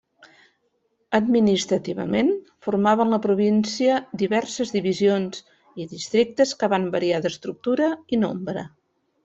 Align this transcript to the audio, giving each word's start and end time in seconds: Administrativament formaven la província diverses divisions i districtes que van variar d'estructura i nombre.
Administrativament 1.17 2.31
formaven 2.67 3.13
la 3.15 3.19
província 3.27 3.99
diverses 4.23 4.73
divisions 4.79 5.45
i 5.85 5.87
districtes 5.95 6.57
que 6.63 6.71
van 6.75 6.89
variar 6.99 7.21
d'estructura 7.29 7.95
i 8.17 8.21
nombre. 8.27 8.69